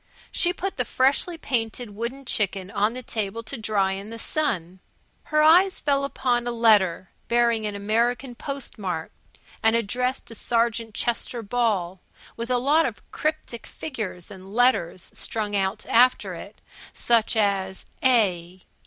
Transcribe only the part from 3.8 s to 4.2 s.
in the